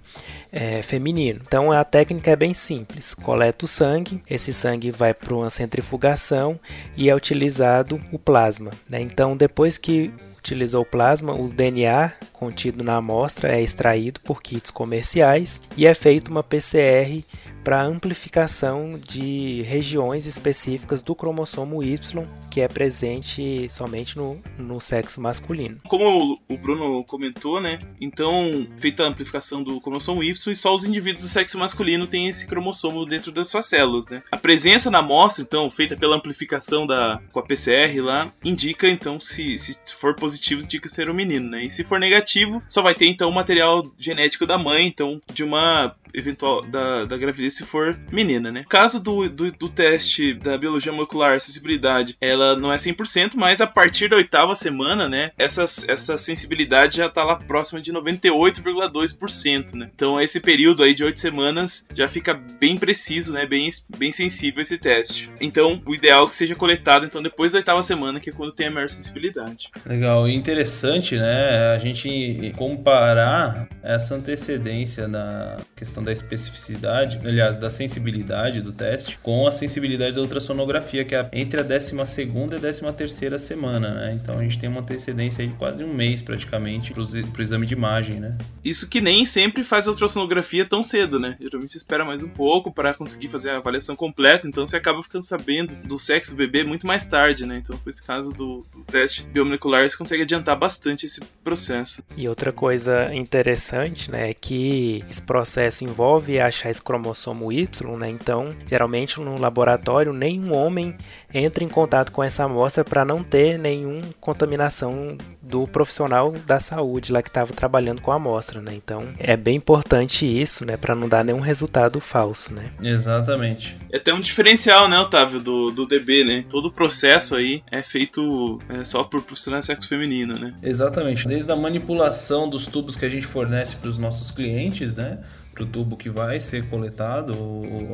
é 0.51 0.83
feminino. 0.83 1.39
Então, 1.47 1.71
a 1.71 1.83
técnica 1.85 2.31
é 2.31 2.35
bem 2.35 2.53
simples: 2.53 3.13
coleta 3.13 3.63
o 3.63 3.67
sangue, 3.67 4.21
esse 4.29 4.51
sangue 4.51 4.91
vai 4.91 5.13
para 5.13 5.33
uma 5.33 5.49
centrifugação 5.49 6.59
e 6.97 7.09
é 7.09 7.15
utilizado 7.15 7.99
o 8.11 8.19
plasma. 8.19 8.71
Né? 8.89 8.99
Então, 8.99 9.37
depois 9.37 9.77
que 9.77 10.11
utilizou 10.43 10.83
plasma, 10.83 11.33
o 11.33 11.47
DNA 11.47 12.11
contido 12.33 12.83
na 12.83 12.97
amostra 12.97 13.55
é 13.55 13.61
extraído 13.61 14.19
por 14.19 14.41
kits 14.41 14.69
comerciais 14.69 15.61
e 15.77 15.87
é 15.87 15.93
feita 15.93 16.29
uma 16.29 16.43
PCR 16.43 17.23
para 17.63 17.83
amplificação 17.83 18.99
de 18.99 19.61
regiões 19.63 20.25
específicas 20.25 21.01
do 21.01 21.15
cromossomo 21.15 21.83
Y, 21.83 22.27
que 22.51 22.61
é 22.61 22.67
presente 22.67 23.67
somente 23.69 24.17
no, 24.17 24.41
no 24.57 24.81
sexo 24.81 25.21
masculino. 25.21 25.79
Como 25.87 26.39
o 26.47 26.57
Bruno 26.57 27.03
comentou, 27.05 27.61
né? 27.61 27.79
Então, 27.99 28.67
feita 28.77 29.03
a 29.03 29.07
amplificação 29.07 29.63
do 29.63 29.79
cromossomo 29.79 30.23
Y, 30.23 30.55
só 30.55 30.75
os 30.75 30.83
indivíduos 30.83 31.23
do 31.23 31.29
sexo 31.29 31.57
masculino 31.57 32.05
têm 32.05 32.27
esse 32.27 32.45
cromossomo 32.45 33.05
dentro 33.05 33.31
das 33.31 33.47
suas 33.47 33.65
células, 33.65 34.07
né? 34.09 34.21
A 34.31 34.37
presença 34.37 34.91
na 34.91 34.99
amostra, 34.99 35.43
então, 35.43 35.69
feita 35.71 35.95
pela 35.95 36.17
amplificação 36.17 36.85
da, 36.85 37.21
com 37.31 37.39
a 37.39 37.43
PCR 37.43 38.01
lá, 38.01 38.31
indica, 38.43 38.89
então, 38.89 39.19
se, 39.19 39.57
se 39.57 39.77
for 39.95 40.15
positivo, 40.15 40.61
indica 40.61 40.89
ser 40.89 41.09
um 41.09 41.13
menino, 41.13 41.49
né? 41.49 41.65
E 41.65 41.71
se 41.71 41.83
for 41.83 41.99
negativo, 41.99 42.61
só 42.67 42.81
vai 42.81 42.93
ter, 42.93 43.07
então, 43.07 43.29
o 43.29 43.33
material 43.33 43.83
genético 43.97 44.45
da 44.45 44.57
mãe, 44.57 44.85
então, 44.85 45.21
de 45.33 45.43
uma 45.43 45.95
eventual 46.13 46.61
da, 46.63 47.05
da 47.05 47.17
gravidez 47.17 47.55
se 47.55 47.65
for 47.65 47.97
menina, 48.11 48.51
né? 48.51 48.65
Caso 48.69 49.01
do, 49.01 49.29
do, 49.29 49.51
do, 49.51 49.69
teste 49.69 50.33
da 50.33 50.57
biologia 50.57 50.91
molecular, 50.91 51.39
sensibilidade, 51.41 52.15
ela 52.21 52.55
não 52.55 52.71
é 52.71 52.75
100%, 52.75 53.31
mas 53.35 53.61
a 53.61 53.67
partir 53.67 54.07
da 54.07 54.17
oitava 54.17 54.55
semana, 54.55 55.09
né, 55.09 55.31
essa, 55.37 55.63
essa 55.63 56.17
sensibilidade 56.17 56.97
já 56.97 57.09
tá 57.09 57.23
lá 57.23 57.35
próxima 57.35 57.81
de 57.81 57.91
98,2%, 57.91 59.73
né? 59.73 59.89
Então 59.95 60.21
esse 60.21 60.39
período 60.39 60.83
aí 60.83 60.93
de 60.93 61.03
oito 61.03 61.19
semanas 61.19 61.87
já 61.93 62.07
fica 62.07 62.33
bem 62.33 62.77
preciso, 62.77 63.33
né, 63.33 63.45
bem, 63.45 63.69
bem 63.97 64.11
sensível 64.11 64.61
esse 64.61 64.77
teste. 64.77 65.31
Então 65.41 65.81
o 65.85 65.95
ideal 65.95 66.25
é 66.25 66.27
que 66.27 66.35
seja 66.35 66.55
coletado 66.55 67.05
então 67.05 67.21
depois 67.21 67.53
da 67.53 67.59
oitava 67.59 67.81
semana, 67.81 68.19
que 68.19 68.29
é 68.29 68.33
quando 68.33 68.51
tem 68.51 68.67
a 68.67 68.71
maior 68.71 68.89
sensibilidade. 68.89 69.69
Legal, 69.85 70.27
e 70.27 70.35
interessante, 70.35 71.15
né, 71.15 71.73
a 71.75 71.79
gente 71.79 72.53
comparar 72.57 73.67
essa 73.81 74.15
antecedência 74.15 75.07
na 75.07 75.57
questão 76.03 76.03
da 76.03 76.11
especificidade, 76.11 77.19
aliás, 77.23 77.57
da 77.57 77.69
sensibilidade 77.69 78.61
do 78.61 78.71
teste, 78.71 79.17
com 79.23 79.47
a 79.47 79.51
sensibilidade 79.51 80.15
da 80.15 80.21
ultrassonografia, 80.21 81.05
que 81.05 81.15
é 81.15 81.27
entre 81.31 81.61
a 81.61 81.63
12 81.63 81.95
e 81.95 81.99
a 81.99 82.59
13 82.59 82.93
terceira 82.93 83.37
semana, 83.37 83.93
né? 83.93 84.19
Então 84.21 84.37
a 84.37 84.43
gente 84.43 84.59
tem 84.59 84.69
uma 84.69 84.81
antecedência 84.81 85.47
de 85.47 85.53
quase 85.53 85.83
um 85.83 85.93
mês 85.93 86.21
praticamente 86.21 86.93
para 86.93 87.01
o 87.01 87.41
exame 87.41 87.65
de 87.65 87.73
imagem, 87.73 88.19
né? 88.19 88.37
Isso 88.63 88.89
que 88.89 89.01
nem 89.01 89.25
sempre 89.25 89.63
faz 89.63 89.87
a 89.87 89.91
ultrassonografia 89.91 90.65
tão 90.65 90.83
cedo, 90.83 91.19
né? 91.19 91.37
Geralmente 91.39 91.71
se 91.71 91.77
espera 91.77 92.03
mais 92.03 92.23
um 92.23 92.29
pouco 92.29 92.71
para 92.71 92.93
conseguir 92.93 93.29
fazer 93.29 93.51
a 93.51 93.57
avaliação 93.57 93.95
completa, 93.95 94.47
então 94.47 94.65
você 94.65 94.77
acaba 94.77 95.01
ficando 95.01 95.23
sabendo 95.23 95.73
do 95.87 95.97
sexo 95.97 96.31
do 96.31 96.37
bebê 96.37 96.63
muito 96.63 96.85
mais 96.85 97.05
tarde, 97.05 97.45
né? 97.45 97.57
Então, 97.57 97.77
com 97.77 97.89
esse 97.89 98.03
caso 98.03 98.33
do, 98.33 98.65
do 98.73 98.83
teste 98.85 99.27
biomolecular, 99.27 99.87
você 99.87 99.97
consegue 99.97 100.23
adiantar 100.23 100.57
bastante 100.57 101.05
esse 101.05 101.21
processo. 101.43 102.03
E 102.17 102.27
outra 102.27 102.51
coisa 102.51 103.13
interessante, 103.13 104.11
né, 104.11 104.29
é 104.29 104.33
que 104.33 105.03
esse 105.09 105.21
processo 105.21 105.83
envolve 105.93 106.39
achar 106.39 106.71
esse 106.71 106.81
cromossomo 106.81 107.51
Y, 107.51 107.97
né? 107.97 108.09
Então, 108.09 108.49
geralmente 108.67 109.19
no 109.19 109.39
laboratório, 109.39 110.11
nenhum 110.11 110.53
homem 110.53 110.95
entra 111.31 111.63
em 111.63 111.69
contato 111.69 112.11
com 112.11 112.23
essa 112.23 112.43
amostra 112.43 112.83
para 112.83 113.05
não 113.05 113.23
ter 113.23 113.57
nenhuma 113.57 114.03
contaminação 114.19 115.17
do 115.41 115.67
profissional 115.67 116.31
da 116.45 116.59
saúde 116.59 117.11
lá 117.11 117.21
que 117.21 117.29
estava 117.29 117.53
trabalhando 117.53 118.01
com 118.01 118.11
a 118.11 118.15
amostra, 118.15 118.61
né? 118.61 118.73
Então, 118.73 119.07
é 119.19 119.37
bem 119.37 119.57
importante 119.57 120.25
isso, 120.25 120.65
né, 120.65 120.77
para 120.77 120.95
não 120.95 121.07
dar 121.07 121.23
nenhum 121.23 121.39
resultado 121.39 121.99
falso, 121.99 122.53
né? 122.53 122.71
Exatamente. 122.81 123.77
É 123.91 123.97
até 123.97 124.13
um 124.13 124.19
diferencial, 124.19 124.87
né, 124.87 124.99
Otávio, 124.99 125.39
do, 125.39 125.71
do 125.71 125.85
DB, 125.85 126.23
né? 126.23 126.45
Todo 126.49 126.67
o 126.67 126.71
processo 126.71 127.35
aí 127.35 127.63
é 127.71 127.83
feito 127.83 128.59
é, 128.69 128.83
só 128.83 129.03
por 129.03 129.21
profissionais 129.21 129.65
sexo 129.65 129.87
feminino, 129.87 130.37
né? 130.37 130.55
Exatamente. 130.63 131.27
Desde 131.27 131.51
a 131.51 131.55
manipulação 131.55 132.49
dos 132.49 132.65
tubos 132.65 132.95
que 132.95 133.05
a 133.05 133.09
gente 133.09 133.25
fornece 133.25 133.75
para 133.75 133.89
os 133.89 133.97
nossos 133.97 134.31
clientes, 134.31 134.95
né? 134.95 135.19
Para 135.53 135.63
o 135.63 135.67
tubo 135.67 135.95
que 135.95 136.09
vai 136.09 136.39
ser 136.39 136.67
coletado, 136.67 137.33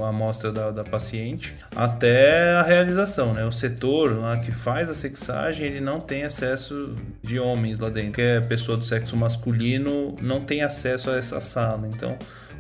a 0.04 0.10
amostra 0.10 0.52
da, 0.52 0.72
da, 0.72 0.84
paciente, 0.84 1.54
até 1.76 2.54
a 2.54 2.62
realização. 2.62 3.34
Né? 3.34 3.46
O 3.46 3.52
setor 3.52 4.18
lá 4.18 4.38
que 4.38 4.52
faz 4.52 4.90
a 4.90 4.94
sexagem, 4.94 5.68
ele 5.68 5.82
não 5.82 6.00
tem 6.00 6.24
acesso 6.24 6.96
de 7.22 7.40
homens 7.40 7.80
lá 7.80 7.90
dentro. 7.90 8.12
Qualquer 8.12 8.48
pessoa 8.48 8.78
do 8.78 8.86
sexo 8.86 9.16
masculino 9.18 10.16
não 10.22 10.42
tem 10.42 10.64
acesso 10.64 11.10
a 11.10 11.18
essa 11.18 11.42
sala. 11.42 11.88
Então, 11.88 12.18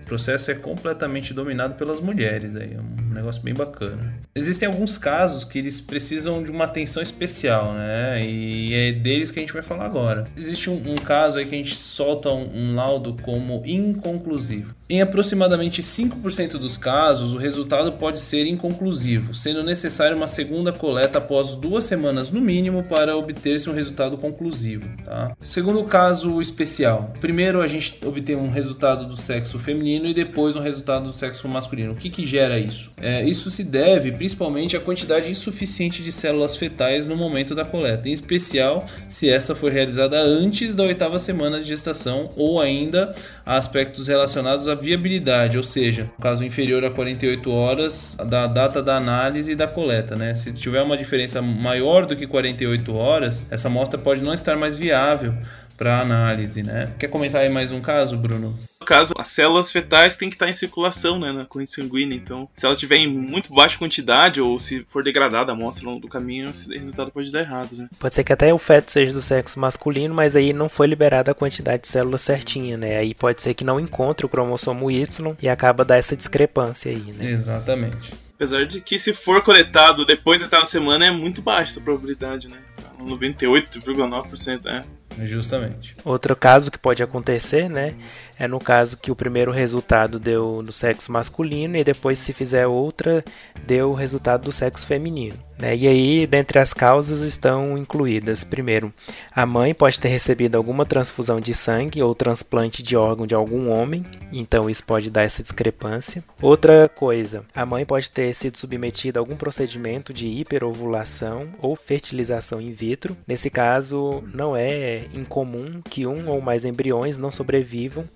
processo 0.09 0.49
é 0.49 0.55
completamente 0.55 1.35
dominado 1.35 1.75
pelas 1.75 2.01
mulheres 2.01 2.55
aí, 2.55 2.73
é 2.73 2.79
um 2.79 3.13
negócio 3.13 3.43
bem 3.43 3.53
bacana. 3.53 4.15
Existem 4.33 4.67
alguns 4.67 4.97
casos 4.97 5.43
que 5.43 5.59
eles 5.59 5.79
precisam 5.79 6.41
de 6.41 6.49
uma 6.49 6.65
atenção 6.65 7.03
especial, 7.03 7.73
né? 7.73 8.25
E 8.25 8.73
é 8.73 8.91
deles 8.91 9.29
que 9.29 9.37
a 9.37 9.41
gente 9.43 9.53
vai 9.53 9.61
falar 9.61 9.85
agora. 9.85 10.25
Existe 10.35 10.67
um, 10.67 10.77
um 10.77 10.95
caso 10.95 11.37
aí 11.37 11.45
que 11.45 11.53
a 11.53 11.57
gente 11.59 11.75
solta 11.75 12.31
um, 12.31 12.49
um 12.55 12.75
laudo 12.75 13.15
como 13.21 13.61
inconclusivo. 13.63 14.78
Em 14.91 15.03
aproximadamente 15.03 15.83
5% 15.83 16.53
dos 16.53 16.75
casos, 16.75 17.31
o 17.31 17.37
resultado 17.37 17.91
pode 17.91 18.19
ser 18.19 18.47
inconclusivo, 18.47 19.35
sendo 19.35 19.61
necessária 19.61 20.17
uma 20.17 20.27
segunda 20.27 20.73
coleta 20.73 21.19
após 21.19 21.53
duas 21.53 21.85
semanas 21.85 22.31
no 22.31 22.41
mínimo 22.41 22.81
para 22.81 23.15
obter-se 23.15 23.69
um 23.69 23.73
resultado 23.73 24.17
conclusivo. 24.17 24.89
Tá? 25.05 25.35
Segundo 25.41 25.83
caso 25.83 26.41
especial, 26.41 27.13
primeiro 27.21 27.61
a 27.61 27.67
gente 27.67 27.99
obtém 28.03 28.35
um 28.35 28.49
resultado 28.49 29.05
do 29.05 29.15
sexo 29.15 29.59
feminino 29.59 30.07
e 30.07 30.13
depois 30.13 30.55
um 30.55 30.59
resultado 30.59 31.03
do 31.03 31.13
sexo 31.13 31.47
masculino. 31.47 31.93
O 31.93 31.95
que, 31.95 32.09
que 32.09 32.25
gera 32.25 32.57
isso? 32.57 32.91
É 32.99 33.23
isso 33.23 33.51
se 33.51 33.63
deve 33.63 34.11
principalmente 34.11 34.75
à 34.75 34.79
quantidade 34.79 35.29
insuficiente 35.29 36.01
de 36.01 36.11
células 36.11 36.57
fetais 36.57 37.05
no 37.05 37.15
momento 37.15 37.53
da 37.53 37.63
coleta, 37.63 38.09
em 38.09 38.11
especial 38.11 38.83
se 39.07 39.29
esta 39.29 39.53
foi 39.53 39.69
realizada 39.69 40.19
antes 40.19 40.73
da 40.73 40.81
oitava 40.81 41.19
semana 41.19 41.59
de 41.59 41.67
gestação 41.67 42.31
ou 42.35 42.59
ainda 42.59 43.13
a 43.45 43.55
aspectos 43.55 44.07
relacionados 44.07 44.67
à 44.67 44.78
viabilidade, 44.79 45.57
ou 45.57 45.63
seja, 45.63 46.09
caso 46.21 46.43
inferior 46.43 46.83
a 46.85 46.89
48 46.89 47.51
horas 47.51 48.17
da 48.27 48.47
data 48.47 48.81
da 48.81 48.95
análise 48.97 49.51
e 49.51 49.55
da 49.55 49.67
coleta. 49.67 50.15
Né? 50.15 50.33
Se 50.35 50.51
tiver 50.51 50.81
uma 50.81 50.97
diferença 50.97 51.41
maior 51.41 52.05
do 52.05 52.15
que 52.15 52.25
48 52.25 52.97
horas, 52.97 53.45
essa 53.51 53.67
amostra 53.67 53.99
pode 53.99 54.21
não 54.23 54.33
estar 54.33 54.57
mais 54.57 54.77
viável 54.77 55.33
para 55.79 56.01
análise, 56.01 56.61
né? 56.61 56.93
Quer 56.99 57.07
comentar 57.07 57.39
aí 57.39 57.49
mais 57.49 57.71
um 57.71 57.79
caso, 57.79 58.17
Bruno? 58.17 58.59
No 58.81 58.85
caso, 58.85 59.13
as 59.17 59.29
células 59.29 59.71
fetais 59.71 60.17
têm 60.17 60.29
que 60.29 60.35
estar 60.35 60.49
em 60.49 60.53
circulação, 60.53 61.17
né, 61.17 61.31
na 61.31 61.45
corrente 61.45 61.71
sanguínea. 61.71 62.17
Então, 62.17 62.49
se 62.53 62.65
ela 62.65 62.75
tiver 62.75 62.97
em 62.97 63.07
muito 63.07 63.53
baixa 63.53 63.77
quantidade 63.77 64.41
ou 64.41 64.59
se 64.59 64.85
for 64.89 65.05
degradada 65.05 65.53
a 65.53 65.55
amostra 65.55 65.85
ao 65.85 65.93
longo 65.93 66.05
do 66.05 66.11
caminho, 66.11 66.49
o 66.49 66.77
resultado 66.77 67.11
pode 67.11 67.31
dar 67.31 67.39
errado, 67.39 67.77
né? 67.77 67.87
Pode 67.97 68.13
ser 68.13 68.25
que 68.25 68.33
até 68.33 68.53
o 68.53 68.57
feto 68.57 68.91
seja 68.91 69.13
do 69.13 69.21
sexo 69.21 69.57
masculino, 69.57 70.13
mas 70.13 70.35
aí 70.35 70.51
não 70.51 70.67
foi 70.67 70.85
liberada 70.85 71.31
a 71.31 71.35
quantidade 71.35 71.83
de 71.83 71.87
células 71.87 72.21
certinha, 72.21 72.75
né? 72.75 72.97
Aí 72.97 73.13
pode 73.13 73.41
ser 73.41 73.53
que 73.53 73.63
não 73.63 73.79
encontre 73.79 74.25
o 74.25 74.29
cromossomo 74.29 74.91
Y 74.91 75.37
e 75.41 75.47
acaba 75.47 75.85
dar 75.85 75.95
essa 75.95 76.13
discrepância 76.13 76.91
aí, 76.91 77.13
né? 77.13 77.31
Exatamente. 77.31 78.13
Apesar 78.35 78.65
de 78.65 78.81
que 78.81 78.99
se 78.99 79.13
for 79.13 79.45
coletado 79.45 80.05
depois 80.05 80.45
da 80.45 80.65
semana 80.65 81.05
é 81.05 81.11
muito 81.11 81.41
baixa 81.41 81.71
essa 81.71 81.81
probabilidade, 81.81 82.49
né? 82.49 82.57
98,9%, 83.01 84.65
é. 84.65 84.83
Justamente. 85.25 85.95
Outro 86.03 86.35
caso 86.35 86.71
que 86.71 86.77
pode 86.77 87.01
acontecer, 87.03 87.69
né, 87.69 87.95
é 88.39 88.47
no 88.47 88.59
caso 88.59 88.97
que 88.97 89.11
o 89.11 89.15
primeiro 89.15 89.51
resultado 89.51 90.17
deu 90.17 90.63
no 90.63 90.71
sexo 90.71 91.11
masculino 91.11 91.75
e 91.75 91.83
depois, 91.83 92.17
se 92.17 92.31
fizer 92.31 92.65
outra, 92.65 93.23
deu 93.67 93.91
o 93.91 93.93
resultado 93.93 94.45
do 94.45 94.51
sexo 94.53 94.87
feminino. 94.87 95.37
Né? 95.59 95.75
E 95.75 95.87
aí, 95.87 96.25
dentre 96.25 96.57
as 96.57 96.73
causas 96.73 97.21
estão 97.21 97.77
incluídas: 97.77 98.45
primeiro, 98.45 98.93
a 99.35 99.45
mãe 99.45 99.73
pode 99.73 99.99
ter 99.99 100.07
recebido 100.07 100.55
alguma 100.55 100.85
transfusão 100.85 101.41
de 101.41 101.53
sangue 101.53 102.01
ou 102.01 102.15
transplante 102.15 102.81
de 102.81 102.95
órgão 102.95 103.27
de 103.27 103.35
algum 103.35 103.69
homem, 103.69 104.05
então 104.31 104.69
isso 104.69 104.85
pode 104.85 105.11
dar 105.11 105.23
essa 105.23 105.43
discrepância. 105.43 106.23
Outra 106.41 106.87
coisa, 106.87 107.43
a 107.53 107.65
mãe 107.65 107.85
pode 107.85 108.09
ter 108.09 108.33
sido 108.33 108.57
submetida 108.57 109.19
a 109.19 109.21
algum 109.21 109.35
procedimento 109.35 110.13
de 110.13 110.27
hiperovulação 110.27 111.49
ou 111.61 111.75
fertilização 111.75 112.61
in 112.61 112.71
vitro. 112.71 113.17
Nesse 113.27 113.49
caso, 113.49 114.23
não 114.33 114.55
é 114.55 115.07
incomum 115.13 115.81
que 115.81 116.07
um 116.07 116.29
ou 116.29 116.39
mais 116.39 116.63
embriões 116.63 117.17
não 117.17 117.31
sobrevivam 117.31 118.07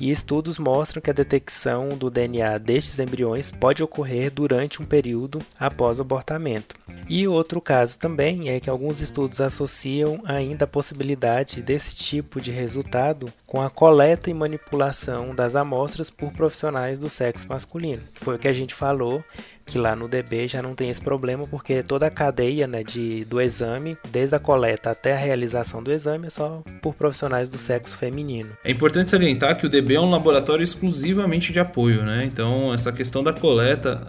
e 0.00 0.10
estudos 0.10 0.58
mostram 0.58 1.02
que 1.02 1.10
a 1.10 1.14
detecção 1.14 1.90
do 1.90 2.10
DNA 2.10 2.58
destes 2.58 2.98
embriões 2.98 3.50
pode 3.50 3.82
ocorrer 3.82 4.30
durante 4.30 4.80
um 4.80 4.84
período 4.84 5.40
após 5.58 5.98
o 5.98 6.02
abortamento. 6.02 6.76
E 7.08 7.26
outro 7.26 7.60
caso 7.60 7.98
também 7.98 8.50
é 8.50 8.60
que 8.60 8.68
alguns 8.68 9.00
estudos 9.00 9.40
associam 9.40 10.20
ainda 10.24 10.64
a 10.64 10.68
possibilidade 10.68 11.62
desse 11.62 11.96
tipo 11.96 12.40
de 12.40 12.50
resultado 12.50 13.32
com 13.48 13.62
a 13.62 13.70
coleta 13.70 14.28
e 14.28 14.34
manipulação 14.34 15.34
das 15.34 15.56
amostras 15.56 16.10
por 16.10 16.30
profissionais 16.30 16.98
do 16.98 17.08
sexo 17.08 17.48
masculino, 17.48 18.02
que 18.14 18.22
foi 18.22 18.36
o 18.36 18.38
que 18.38 18.46
a 18.46 18.52
gente 18.52 18.74
falou 18.74 19.24
que 19.68 19.78
lá 19.78 19.94
no 19.94 20.08
DB 20.08 20.48
já 20.48 20.62
não 20.62 20.74
tem 20.74 20.88
esse 20.88 21.00
problema, 21.00 21.46
porque 21.46 21.82
toda 21.82 22.06
a 22.06 22.10
cadeia 22.10 22.66
né, 22.66 22.82
de, 22.82 23.24
do 23.26 23.40
exame, 23.40 23.96
desde 24.10 24.34
a 24.34 24.38
coleta 24.38 24.90
até 24.90 25.12
a 25.12 25.16
realização 25.16 25.82
do 25.82 25.92
exame, 25.92 26.26
é 26.26 26.30
só 26.30 26.62
por 26.80 26.94
profissionais 26.94 27.48
do 27.48 27.58
sexo 27.58 27.96
feminino. 27.96 28.50
É 28.64 28.70
importante 28.70 29.10
salientar 29.10 29.56
que 29.56 29.66
o 29.66 29.68
DB 29.68 29.94
é 29.94 30.00
um 30.00 30.10
laboratório 30.10 30.64
exclusivamente 30.64 31.52
de 31.52 31.60
apoio, 31.60 32.02
né? 32.02 32.24
Então, 32.24 32.72
essa 32.72 32.90
questão 32.90 33.22
da 33.22 33.32
coleta, 33.32 34.02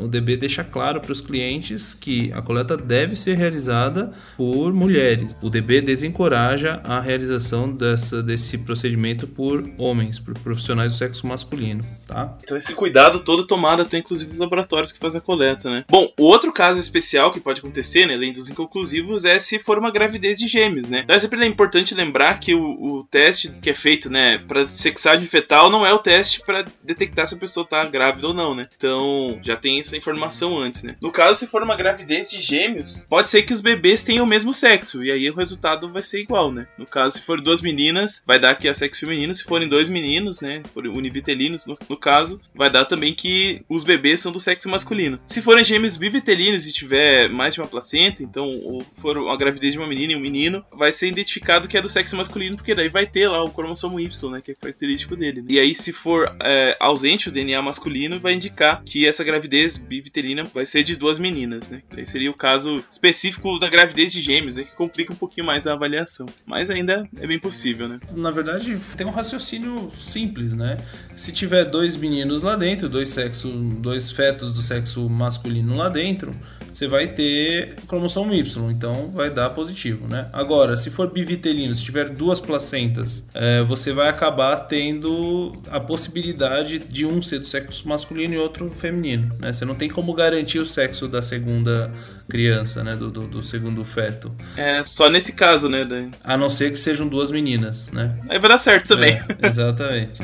uh, 0.00 0.04
o 0.04 0.08
DB 0.08 0.36
deixa 0.36 0.62
claro 0.62 1.00
para 1.00 1.12
os 1.12 1.20
clientes 1.20 1.94
que 1.94 2.32
a 2.32 2.40
coleta 2.40 2.76
deve 2.76 3.16
ser 3.16 3.36
realizada 3.36 4.12
por 4.36 4.72
mulheres. 4.72 5.36
O 5.42 5.50
DB 5.50 5.80
desencoraja 5.80 6.80
a 6.84 7.00
realização 7.00 7.72
dessa, 7.72 8.22
desse 8.22 8.56
procedimento 8.72 9.26
por 9.26 9.62
homens, 9.76 10.18
por 10.18 10.32
profissionais 10.38 10.92
do 10.92 10.98
sexo 10.98 11.26
masculino, 11.26 11.84
tá? 12.06 12.38
Então, 12.42 12.56
esse 12.56 12.74
cuidado 12.74 13.20
todo 13.20 13.46
tomado 13.46 13.82
até 13.82 13.98
inclusive 13.98 14.30
nos 14.30 14.38
laboratórios 14.38 14.92
que 14.92 14.98
faz 14.98 15.14
a 15.14 15.20
coleta, 15.20 15.70
né? 15.70 15.84
Bom, 15.90 16.10
o 16.18 16.24
outro 16.24 16.50
caso 16.50 16.80
especial 16.80 17.32
que 17.32 17.40
pode 17.40 17.60
acontecer, 17.60 18.06
né, 18.06 18.14
além 18.14 18.32
dos 18.32 18.48
inconclusivos, 18.48 19.26
é 19.26 19.38
se 19.38 19.58
for 19.58 19.78
uma 19.78 19.90
gravidez 19.90 20.38
de 20.38 20.48
gêmeos, 20.48 20.88
né? 20.88 21.00
Então 21.04 21.14
é 21.14 21.18
sempre 21.18 21.44
importante 21.46 21.94
lembrar 21.94 22.40
que 22.40 22.54
o, 22.54 22.62
o 22.62 23.04
teste 23.04 23.52
que 23.60 23.68
é 23.68 23.74
feito, 23.74 24.08
né, 24.08 24.38
para 24.38 24.66
sexagem 24.66 25.26
fetal 25.26 25.68
não 25.68 25.84
é 25.84 25.92
o 25.92 25.98
teste 25.98 26.40
para 26.40 26.64
detectar 26.82 27.26
se 27.26 27.34
a 27.34 27.38
pessoa 27.38 27.66
tá 27.66 27.84
grávida 27.84 28.28
ou 28.28 28.34
não, 28.34 28.54
né? 28.54 28.66
Então 28.74 29.38
já 29.42 29.56
tem 29.56 29.80
essa 29.80 29.98
informação 29.98 30.58
antes, 30.58 30.82
né? 30.82 30.96
No 31.02 31.12
caso, 31.12 31.40
se 31.40 31.46
for 31.46 31.62
uma 31.62 31.76
gravidez 31.76 32.30
de 32.30 32.40
gêmeos, 32.40 33.06
pode 33.08 33.28
ser 33.28 33.42
que 33.42 33.52
os 33.52 33.60
bebês 33.60 34.02
tenham 34.02 34.24
o 34.24 34.28
mesmo 34.28 34.54
sexo, 34.54 35.04
e 35.04 35.12
aí 35.12 35.28
o 35.28 35.34
resultado 35.34 35.92
vai 35.92 36.02
ser 36.02 36.20
igual, 36.20 36.50
né? 36.50 36.66
No 36.78 36.86
caso, 36.86 37.18
se 37.18 37.22
for 37.22 37.38
duas 37.38 37.60
meninas, 37.60 38.22
vai 38.26 38.38
dar 38.38 38.50
que 38.62 38.68
é 38.68 38.74
sexo 38.74 39.00
feminino, 39.00 39.34
se 39.34 39.42
forem 39.42 39.68
dois 39.68 39.88
meninos, 39.88 40.40
né, 40.40 40.62
univitelinos, 40.76 41.66
no, 41.66 41.76
no 41.88 41.96
caso, 41.96 42.40
vai 42.54 42.70
dar 42.70 42.84
também 42.84 43.12
que 43.12 43.60
os 43.68 43.82
bebês 43.82 44.20
são 44.20 44.30
do 44.30 44.38
sexo 44.38 44.68
masculino. 44.68 45.18
Se 45.26 45.42
forem 45.42 45.64
gêmeos 45.64 45.96
bivitelinos 45.96 46.68
e 46.68 46.72
tiver 46.72 47.28
mais 47.28 47.54
de 47.54 47.60
uma 47.60 47.66
placenta, 47.66 48.22
então 48.22 48.46
ou 48.62 48.86
for 49.00 49.18
uma 49.18 49.36
gravidez 49.36 49.72
de 49.72 49.80
uma 49.80 49.88
menina 49.88 50.12
e 50.12 50.16
um 50.16 50.20
menino, 50.20 50.64
vai 50.72 50.92
ser 50.92 51.08
identificado 51.08 51.66
que 51.66 51.76
é 51.76 51.82
do 51.82 51.88
sexo 51.88 52.16
masculino, 52.16 52.54
porque 52.54 52.72
daí 52.72 52.88
vai 52.88 53.04
ter 53.04 53.26
lá 53.26 53.42
o 53.42 53.50
cromossomo 53.50 53.98
Y, 53.98 54.30
né, 54.30 54.40
que 54.40 54.52
é 54.52 54.54
característico 54.54 55.16
dele. 55.16 55.42
Né? 55.42 55.48
E 55.50 55.58
aí, 55.58 55.74
se 55.74 55.92
for 55.92 56.32
é, 56.40 56.76
ausente 56.78 57.30
o 57.30 57.32
DNA 57.32 57.60
masculino, 57.60 58.20
vai 58.20 58.34
indicar 58.34 58.84
que 58.84 59.08
essa 59.08 59.24
gravidez 59.24 59.76
bivitelina 59.76 60.44
vai 60.54 60.64
ser 60.64 60.84
de 60.84 60.94
duas 60.94 61.18
meninas, 61.18 61.68
né? 61.68 61.82
Aí 61.96 62.06
seria 62.06 62.30
o 62.30 62.34
caso 62.34 62.84
específico 62.88 63.58
da 63.58 63.68
gravidez 63.68 64.12
de 64.12 64.20
gêmeos, 64.20 64.56
né, 64.56 64.62
que 64.62 64.76
complica 64.76 65.12
um 65.12 65.16
pouquinho 65.16 65.46
mais 65.46 65.66
a 65.66 65.72
avaliação. 65.72 66.26
Mas 66.46 66.70
ainda 66.70 67.08
é 67.20 67.26
bem 67.26 67.40
possível, 67.40 67.88
né? 67.88 67.98
Na 68.14 68.30
verdade, 68.30 68.51
tem 68.96 69.06
um 69.06 69.10
raciocínio 69.10 69.90
simples, 69.94 70.54
né? 70.54 70.78
Se 71.16 71.32
tiver 71.32 71.64
dois 71.64 71.96
meninos 71.96 72.42
lá 72.42 72.56
dentro, 72.56 72.88
dois 72.88 73.08
sexos, 73.08 73.52
dois 73.74 74.10
fetos 74.10 74.52
do 74.52 74.62
sexo 74.62 75.08
masculino 75.08 75.76
lá 75.76 75.88
dentro, 75.88 76.32
você 76.72 76.88
vai 76.88 77.08
ter 77.08 77.76
cromossomo 77.86 78.32
Y, 78.32 78.70
então 78.70 79.08
vai 79.08 79.30
dar 79.30 79.50
positivo, 79.50 80.08
né? 80.08 80.28
Agora, 80.32 80.76
se 80.76 80.90
for 80.90 81.10
bivitelino, 81.10 81.74
se 81.74 81.84
tiver 81.84 82.08
duas 82.08 82.40
placentas, 82.40 83.24
é, 83.34 83.62
você 83.62 83.92
vai 83.92 84.08
acabar 84.08 84.56
tendo 84.56 85.52
a 85.70 85.78
possibilidade 85.78 86.78
de 86.78 87.04
um 87.04 87.20
ser 87.20 87.40
do 87.40 87.46
sexo 87.46 87.86
masculino 87.86 88.34
e 88.34 88.38
outro 88.38 88.70
feminino, 88.70 89.34
né? 89.38 89.52
Você 89.52 89.64
não 89.64 89.74
tem 89.74 89.88
como 89.88 90.12
garantir 90.14 90.58
o 90.58 90.66
sexo 90.66 91.06
da 91.06 91.22
segunda 91.22 91.92
criança, 92.28 92.82
né? 92.82 92.96
Do, 92.96 93.10
do, 93.10 93.26
do 93.26 93.42
segundo 93.42 93.84
feto. 93.84 94.32
É, 94.56 94.82
só 94.82 95.10
nesse 95.10 95.34
caso, 95.34 95.68
né? 95.68 95.84
Daí. 95.84 96.10
A 96.24 96.36
não 96.36 96.48
ser 96.48 96.70
que 96.72 96.78
sejam 96.78 97.06
duas 97.06 97.30
meninas, 97.30 97.88
né? 97.92 98.16
Aí 98.28 98.38
vai 98.38 98.48
dar 98.48 98.58
certo 98.58 98.88
também. 98.88 99.14
É, 99.42 99.48
exatamente. 99.48 100.20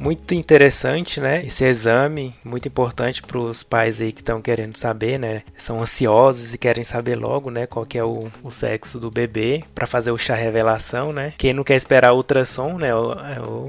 muito 0.04 0.34
interessante, 0.34 1.18
né? 1.18 1.42
Esse 1.46 1.64
exame, 1.64 2.34
muito 2.44 2.68
importante 2.68 3.22
para 3.22 3.38
os 3.38 3.62
pais 3.62 4.02
aí 4.02 4.12
que 4.12 4.20
estão 4.20 4.42
querendo 4.42 4.76
saber, 4.76 5.18
né? 5.18 5.42
São 5.56 5.80
ansiosos 5.80 6.52
e 6.52 6.58
querem 6.58 6.84
saber 6.84 7.14
logo, 7.14 7.50
né? 7.50 7.66
Qual 7.66 7.86
que 7.86 7.96
é 7.96 8.04
o, 8.04 8.30
o 8.42 8.50
sexo 8.50 9.00
do 9.00 9.10
bebê 9.10 9.64
para 9.74 9.86
fazer 9.86 10.10
o 10.10 10.18
chá 10.18 10.34
revelação, 10.34 11.10
né? 11.10 11.32
Quem 11.38 11.54
não 11.54 11.64
quer 11.64 11.76
esperar 11.76 12.12
ultrassom, 12.12 12.76
né? 12.76 12.90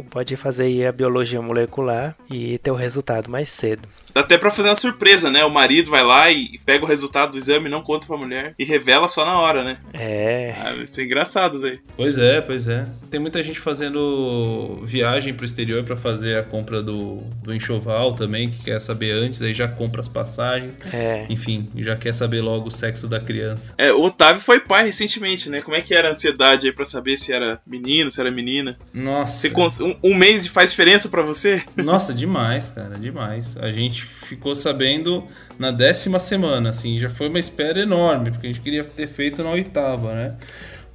Pode 0.10 0.36
fazer 0.36 0.86
a 0.86 0.92
biologia 0.92 1.42
molecular 1.42 2.14
e 2.30 2.58
ter 2.58 2.72
o 2.72 2.76
resultado 2.76 3.32
mais 3.32 3.50
cedo. 3.50 3.88
Dá 4.16 4.22
até 4.22 4.38
pra 4.38 4.50
fazer 4.50 4.70
uma 4.70 4.76
surpresa, 4.76 5.30
né? 5.30 5.44
O 5.44 5.50
marido 5.50 5.92
vai 5.92 6.02
lá 6.02 6.32
e 6.32 6.58
pega 6.66 6.86
o 6.86 6.88
resultado 6.88 7.32
do 7.32 7.38
exame, 7.38 7.68
não 7.68 7.82
conta 7.82 8.08
pra 8.08 8.16
mulher 8.16 8.56
e 8.58 8.64
revela 8.64 9.10
só 9.10 9.26
na 9.26 9.38
hora, 9.38 9.62
né? 9.62 9.78
É. 9.94 10.56
Ah, 10.58 10.74
vai 10.74 10.88
ser 10.88 11.04
engraçado, 11.04 11.60
velho. 11.60 11.82
Pois 11.98 12.18
é, 12.18 12.40
pois 12.40 12.66
é. 12.66 12.86
Tem 13.12 13.20
muita 13.20 13.44
gente 13.44 13.60
fazendo 13.60 14.80
viagem 14.84 15.34
pro 15.34 15.46
exterior 15.46 15.84
para 15.84 15.98
fazer 15.98 16.38
a 16.38 16.44
compra 16.44 16.82
do, 16.82 17.18
do 17.44 17.54
enxoval 17.54 18.14
também, 18.14 18.50
que 18.50 18.64
quer 18.64 18.80
saber 18.80 19.12
antes, 19.12 19.42
aí 19.42 19.54
já 19.54 19.68
compra 19.68 20.00
as 20.00 20.08
passagens. 20.08 20.80
É. 20.94 21.26
Enfim, 21.30 21.70
já 21.76 21.98
quer 21.98 22.14
saber 22.14 22.42
logo 22.42 22.68
o 22.68 22.72
sexo 22.72 23.10
da 23.10 23.20
criança. 23.20 23.74
É, 23.78 23.92
o 23.92 24.02
Otávio 24.02 24.42
foi 24.42 24.62
pai 24.62 24.86
recentemente, 24.86 25.50
né? 25.50 25.60
Como 25.60 25.76
é 25.76 25.82
que 25.82 25.94
era 25.94 26.08
a 26.08 26.12
ansiedade 26.12 26.68
aí 26.68 26.74
pra 26.74 26.86
saber 26.86 27.18
se 27.18 27.34
era 27.34 27.60
menino, 27.68 28.10
se 28.10 28.22
era 28.22 28.32
menina? 28.32 28.78
Nossa. 28.94 29.40
Você 29.40 29.50
cons... 29.50 29.82
um, 29.82 29.94
um 30.02 30.16
mês 30.16 30.48
faz 30.48 30.72
diferença 30.72 31.10
para 31.10 31.22
você? 31.22 31.62
Nossa, 31.76 32.14
demais, 32.14 32.70
cara, 32.70 32.98
demais. 32.98 33.58
A 33.58 33.72
gente 33.72 34.05
ficou 34.06 34.56
sabendo 34.56 35.24
na 35.58 35.72
décima 35.72 36.20
semana, 36.20 36.70
assim, 36.70 37.00
já 37.00 37.10
foi 37.10 37.30
uma 37.30 37.40
espera 37.40 37.82
enorme, 37.82 38.32
porque 38.32 38.48
a 38.48 38.50
gente 38.50 38.62
queria 38.62 38.84
ter 38.84 39.08
feito 39.08 39.44
na 39.44 39.52
oitava, 39.52 40.14
né? 40.14 40.36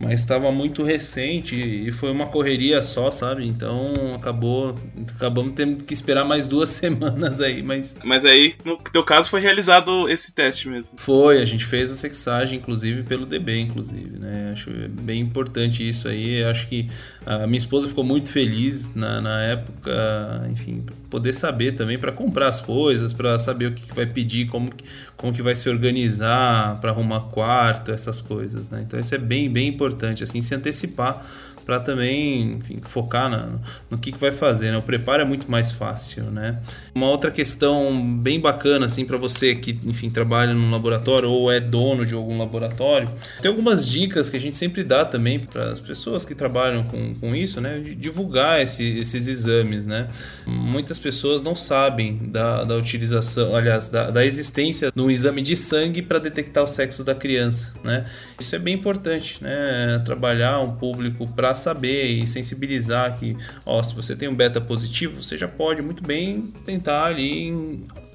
mas 0.01 0.21
estava 0.21 0.51
muito 0.51 0.83
recente 0.83 1.55
e 1.55 1.93
foi 1.93 2.11
uma 2.11 2.27
correria 2.27 2.81
só, 2.81 3.11
sabe? 3.11 3.47
Então 3.47 3.93
acabou, 4.17 4.75
acabamos 5.15 5.53
tendo 5.55 5.85
que 5.85 5.93
esperar 5.93 6.25
mais 6.25 6.49
duas 6.49 6.71
semanas 6.81 7.41
aí, 7.41 7.63
mas... 7.63 7.95
Mas 8.03 8.25
aí, 8.25 8.55
no 8.65 8.79
teu 8.79 9.05
caso, 9.05 9.29
foi 9.29 9.41
realizado 9.41 10.09
esse 10.09 10.35
teste 10.35 10.69
mesmo? 10.69 10.99
Foi, 10.99 11.43
a 11.43 11.45
gente 11.45 11.67
fez 11.67 11.93
a 11.93 11.97
sexagem, 11.97 12.59
inclusive, 12.59 13.03
pelo 13.03 13.27
DB, 13.27 13.61
inclusive, 13.61 14.19
né? 14.19 14.51
Acho 14.53 14.71
bem 14.89 15.21
importante 15.21 15.87
isso 15.87 16.09
aí, 16.09 16.43
acho 16.45 16.67
que 16.67 16.89
a 17.27 17.47
minha 17.47 17.59
esposa 17.59 17.87
ficou 17.87 18.03
muito 18.03 18.31
feliz 18.31 18.95
na, 18.95 19.21
na 19.21 19.43
época, 19.43 20.49
enfim, 20.51 20.83
poder 21.11 21.33
saber 21.33 21.73
também 21.73 21.99
para 21.99 22.13
comprar 22.13 22.49
as 22.49 22.61
coisas, 22.61 23.13
para 23.13 23.39
saber 23.39 23.67
o 23.67 23.73
que, 23.73 23.83
que 23.83 23.95
vai 23.95 24.07
pedir, 24.07 24.47
como, 24.47 24.71
como 25.17 25.33
que 25.33 25.43
vai 25.43 25.57
se 25.57 25.69
organizar 25.69 26.81
para 26.81 26.91
arrumar 26.93 27.21
quarto, 27.33 27.91
essas 27.91 28.21
coisas, 28.21 28.69
né? 28.71 28.85
Então 28.87 28.99
isso 28.99 29.15
é 29.15 29.19
bem, 29.19 29.51
bem 29.51 29.69
importante, 29.69 30.23
assim, 30.23 30.41
se 30.41 30.55
antecipar 30.55 31.27
para 31.71 31.79
também 31.79 32.55
enfim, 32.55 32.81
focar 32.83 33.31
na, 33.31 33.49
no 33.89 33.97
que, 33.97 34.11
que 34.11 34.19
vai 34.19 34.33
fazer. 34.33 34.73
Né? 34.73 34.77
O 34.77 34.83
preparo 34.83 35.23
é 35.23 35.25
muito 35.25 35.49
mais 35.49 35.71
fácil. 35.71 36.25
Né? 36.25 36.59
Uma 36.93 37.09
outra 37.09 37.31
questão 37.31 38.19
bem 38.19 38.41
bacana 38.41 38.87
assim 38.87 39.05
para 39.05 39.17
você 39.17 39.55
que 39.55 39.79
enfim, 39.87 40.11
trabalha 40.11 40.53
num 40.53 40.69
laboratório 40.69 41.31
ou 41.31 41.51
é 41.51 41.61
dono 41.61 42.05
de 42.05 42.13
algum 42.13 42.37
laboratório, 42.37 43.09
tem 43.41 43.49
algumas 43.49 43.87
dicas 43.87 44.29
que 44.29 44.37
a 44.37 44.41
gente 44.41 44.57
sempre 44.57 44.83
dá 44.83 45.05
também 45.05 45.39
para 45.39 45.71
as 45.71 45.81
pessoas 45.81 46.25
que 46.25 46.35
trabalham 46.35 46.83
com, 46.83 47.15
com 47.15 47.37
isso, 47.37 47.61
né? 47.61 47.79
de 47.79 47.95
divulgar 47.95 48.61
esse, 48.61 48.99
esses 48.99 49.29
exames. 49.29 49.87
Né? 49.87 50.09
Muitas 50.45 50.99
pessoas 50.99 51.41
não 51.41 51.55
sabem 51.55 52.19
da, 52.33 52.65
da 52.65 52.75
utilização, 52.75 53.55
aliás, 53.55 53.89
da, 53.89 54.11
da 54.11 54.27
existência 54.27 54.91
de 54.93 55.01
um 55.01 55.09
exame 55.09 55.41
de 55.41 55.55
sangue 55.55 56.03
para 56.03 56.19
detectar 56.19 56.65
o 56.65 56.67
sexo 56.67 57.05
da 57.05 57.15
criança. 57.15 57.73
Né? 57.85 58.05
Isso 58.41 58.57
é 58.57 58.59
bem 58.59 58.75
importante, 58.75 59.41
né? 59.41 60.03
trabalhar 60.05 60.59
um 60.59 60.81
público 60.81 61.29
para 61.29 61.55
saber 61.61 62.07
e 62.07 62.27
sensibilizar 62.27 63.19
que, 63.19 63.37
ó, 63.65 63.83
se 63.83 63.95
você 63.95 64.17
tem 64.17 64.29
um 64.29 64.35
beta 64.35 64.61
positivo, 64.61 65.23
você 65.23 65.39
já 65.39 65.49
pode 65.49 65.83
muito 65.83 66.03
bem 66.03 66.53
tentar 66.65 67.05
ali 67.05 67.49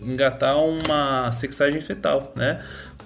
engatar 0.02 0.58
uma 0.58 1.32
sexagem 1.32 1.82
fetal, 1.82 2.34
né? 2.36 2.60